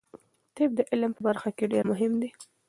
[0.55, 2.29] طب د علم په برخه کې ډیر مهم دی.